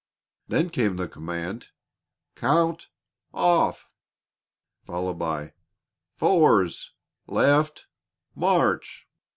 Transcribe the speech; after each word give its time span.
Then 0.47 0.71
came 0.71 0.95
the 0.95 1.07
command, 1.07 1.67
"Count 2.35 2.87
off!" 3.35 3.87
followed 4.83 5.19
by, 5.19 5.53
"Fours 6.15 6.93
left 7.27 7.85
march!" 8.33 9.07